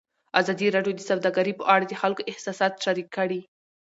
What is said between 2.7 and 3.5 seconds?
شریک کړي.